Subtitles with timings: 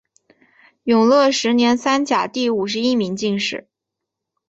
[0.81, 3.69] 永乐十年三甲第五十一名进士。